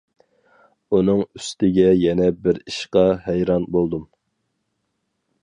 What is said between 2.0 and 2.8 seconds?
يەنە بىر